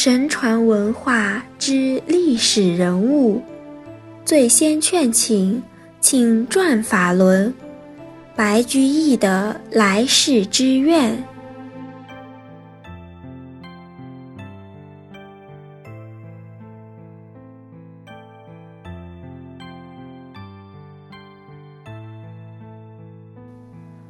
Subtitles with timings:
[0.00, 3.42] 神传文化之历史人物，
[4.24, 5.60] 最先劝请，
[6.00, 7.52] 请转法轮。
[8.36, 11.20] 白居易的来世之愿。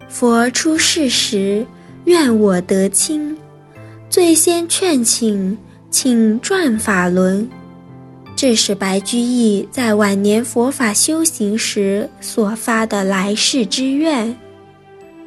[0.07, 1.67] 佛出世时，
[2.05, 3.35] 愿我得亲，
[4.11, 5.57] 最先劝请。
[5.91, 7.49] 请转法轮，
[8.37, 14.37] 这是白居易在晚年佛法修行时所发的来世之愿，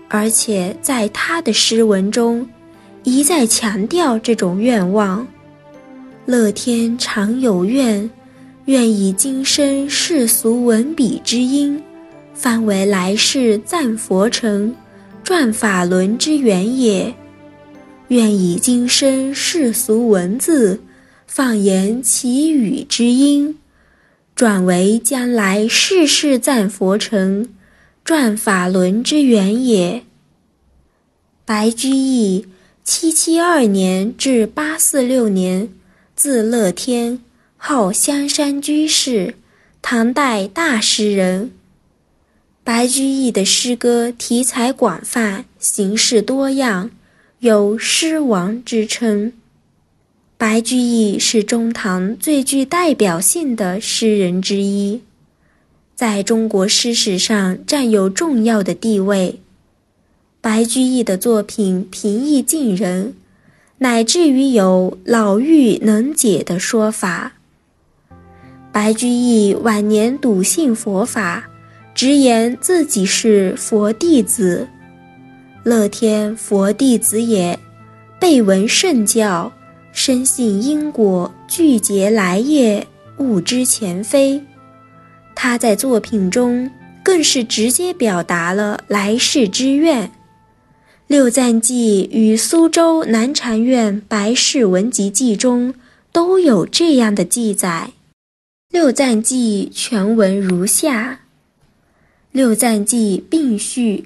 [0.07, 2.47] 而且在他的诗文中
[3.03, 5.27] 一再强调这种愿望。
[6.27, 8.07] 乐天常有愿，
[8.65, 11.81] 愿以今生世俗文笔之音，
[12.35, 14.75] 翻为来世赞佛成，
[15.23, 17.11] 转法轮之缘也。
[18.11, 20.81] 愿以今生世俗文字，
[21.25, 23.57] 放言其语之音，
[24.35, 27.47] 转为将来世世赞佛成，
[28.03, 30.03] 转法轮之源也。
[31.45, 32.47] 白居易，
[32.83, 35.69] 七七二年至八四六年，
[36.13, 37.21] 字乐天，
[37.55, 39.35] 号香山居士，
[39.81, 41.51] 唐代大诗人。
[42.65, 46.91] 白居易的诗歌题材广泛，形式多样。
[47.41, 49.33] 有诗王之称，
[50.37, 55.01] 白居易是中唐最具代表性的诗人之一，
[55.95, 59.39] 在中国诗史上占有重要的地位。
[60.39, 63.15] 白居易的作品平易近人，
[63.79, 67.33] 乃至于有“老妪能解”的说法。
[68.71, 71.49] 白居易晚年笃信佛法，
[71.95, 74.67] 直言自己是佛弟子。
[75.63, 77.59] 乐天佛弟子也，
[78.19, 79.53] 背闻圣教，
[79.91, 84.43] 深信因果具结来业，悟知前非。
[85.35, 86.71] 他在作品中
[87.03, 90.11] 更是直接表达了来世之愿。
[91.05, 95.75] 六赞记与苏州南禅院白氏文集记中
[96.11, 97.91] 都有这样的记载。
[98.71, 101.19] 六赞记全文如下：
[102.31, 104.05] 六赞记并序。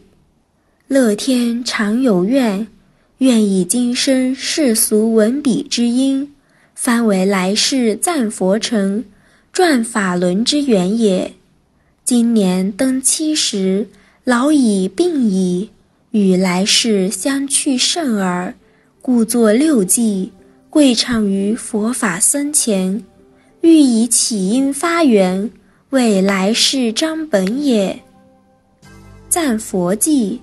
[0.87, 2.67] 乐天常有愿，
[3.17, 6.31] 愿以今生世俗文笔之音，
[6.75, 9.03] 翻为来世赞佛成，
[9.51, 11.33] 转法轮之缘也。
[12.03, 13.87] 今年登七十，
[14.23, 15.71] 老已病矣，
[16.11, 18.53] 与来世相去甚耳，
[19.01, 20.31] 故作六记，
[20.69, 23.03] 跪唱于佛法僧前，
[23.61, 25.49] 欲以起因发源，
[25.89, 27.99] 为来世张本也。
[29.27, 30.41] 赞佛记。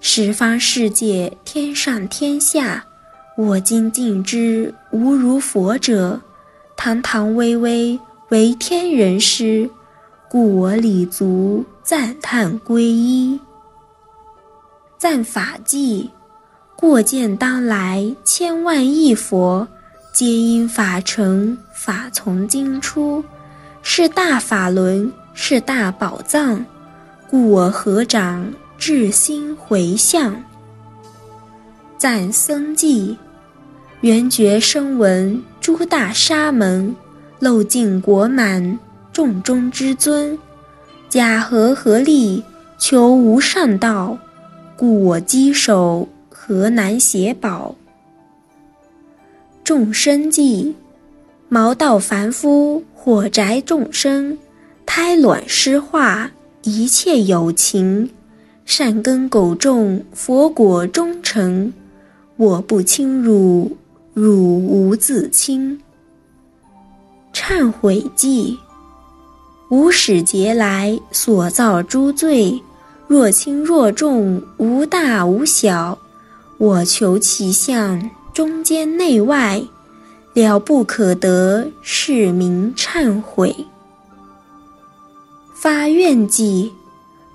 [0.00, 2.84] 十方世界，天上天下，
[3.36, 6.20] 我今尽知无如佛者。
[6.76, 7.98] 堂堂巍巍，
[8.28, 9.68] 为天人师，
[10.30, 13.40] 故我礼足赞叹皈依。
[14.96, 16.08] 赞法纪，
[16.76, 19.66] 过见当来千万亿佛，
[20.12, 23.24] 皆因法成，法从经出，
[23.82, 26.64] 是大法轮，是大宝藏，
[27.28, 28.48] 故我合掌。
[28.78, 30.40] 至心回向，
[31.98, 33.16] 赞僧记，
[34.02, 36.94] 圆觉声闻诸大沙门，
[37.40, 38.78] 漏尽果满，
[39.12, 40.38] 众中之尊，
[41.08, 42.44] 假和合力，
[42.78, 44.16] 求无上道，
[44.76, 47.74] 故我稽首河南写宝。
[49.64, 50.76] 众生记，
[51.48, 54.38] 毛道凡夫，火宅众生，
[54.86, 56.30] 胎卵湿化，
[56.62, 58.10] 一切有情。
[58.70, 61.72] 善根苟种，佛果终成。
[62.36, 63.78] 我不轻汝，
[64.12, 65.80] 汝无自轻。
[67.32, 68.58] 忏悔记，
[69.70, 72.62] 无始劫来所造诸罪，
[73.06, 75.98] 若轻若重，无大无小。
[76.58, 79.62] 我求其相，中间内外，
[80.34, 83.56] 了不可得，是名忏悔。
[85.54, 86.70] 发愿记。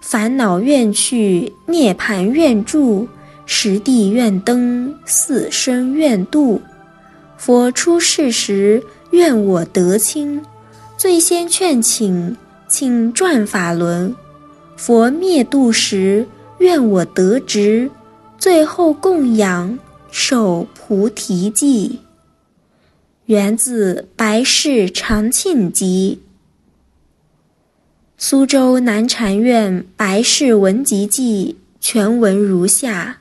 [0.04, 3.08] 烦恼愿去，涅盘愿住，
[3.46, 6.62] 十地愿登，四生愿度。
[7.38, 10.44] 佛出世时，愿我得清，
[10.98, 12.36] 最先劝请，
[12.68, 14.14] 请转法轮。
[14.76, 16.28] 佛灭度时，
[16.58, 17.90] 愿我得值，
[18.38, 19.80] 最后供养，
[20.12, 22.02] 受菩提记。
[23.28, 26.20] 源自《白氏长庆集》。
[28.18, 33.18] 苏州南禅院白氏文集记全文如下：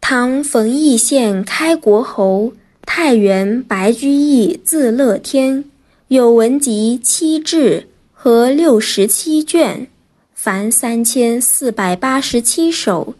[0.00, 2.52] 唐冯翊县开国侯，
[2.84, 5.64] 太原白居易字乐天，
[6.08, 9.86] 有文集七志和六十七卷，
[10.34, 13.14] 凡三千四百八十七首，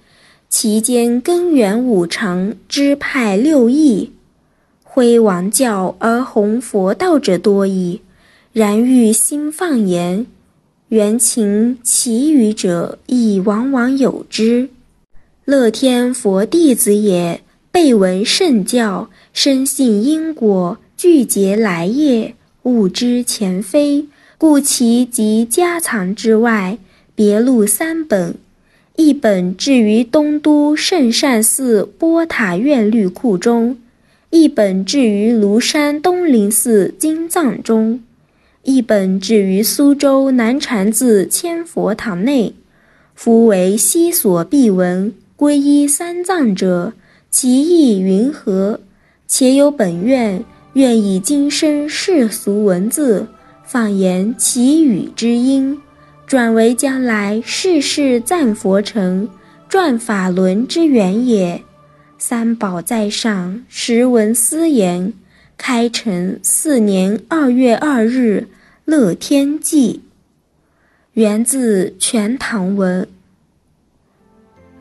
[0.48, 4.12] 其间根源五常，支派六义，
[4.82, 8.02] 辉王教而弘佛道者多矣。
[8.52, 10.26] 然欲心放言，
[10.88, 14.70] 缘情其余者亦往往有之。
[15.44, 19.08] 乐天佛弟子也，备闻圣教。
[19.32, 26.76] 深信因果，具结来业，悟知前非，故其及家藏之外，
[27.14, 28.34] 别录三本：
[28.96, 33.76] 一本置于东都圣善寺波塔院律库中；
[34.30, 38.00] 一本置于庐山东林寺经藏中；
[38.62, 42.54] 一本置于苏州南禅寺千佛堂内。
[43.14, 46.92] 夫为悉所必闻，皈依三藏者，
[47.30, 48.80] 其意云何？
[49.26, 53.26] 且有本愿，愿以今生世俗文字，
[53.64, 55.78] 放言其语之音，
[56.26, 59.28] 转为将来世世赞佛成
[59.68, 61.62] 转法轮之缘也。
[62.18, 65.14] 三宝在上，时闻斯言。
[65.62, 68.48] 开成四年二月二日，
[68.86, 70.00] 乐天记。
[71.12, 73.06] 源自《全唐文》。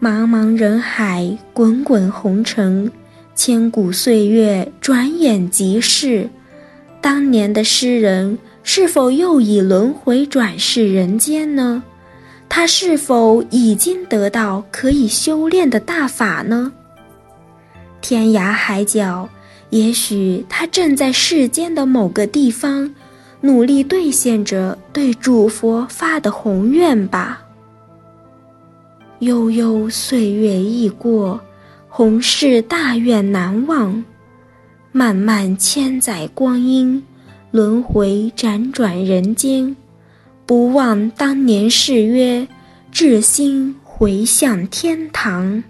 [0.03, 2.89] 茫茫人海，滚滚红尘。
[3.35, 6.29] 千古岁月转眼即逝，
[7.01, 11.83] 当年的诗人是否又已轮回转世人间呢？
[12.47, 16.71] 他是否已经得到可以修炼的大法呢？
[17.99, 19.27] 天涯海角，
[19.69, 22.93] 也许他正在世间的某个地方，
[23.41, 27.41] 努力兑现着对主佛发的宏愿吧。
[29.19, 31.39] 悠悠岁月易过。
[31.91, 34.05] 宏誓大愿难忘，
[34.91, 37.03] 漫漫千载光阴，
[37.49, 39.75] 轮回辗转人间，
[40.45, 42.47] 不忘当年誓约，
[42.91, 45.63] 至心回向天堂。